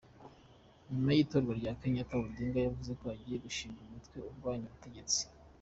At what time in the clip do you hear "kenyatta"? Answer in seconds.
1.79-2.15